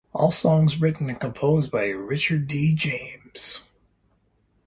[0.13, 2.73] All songs written and composed by Richard D.
[2.73, 3.65] James.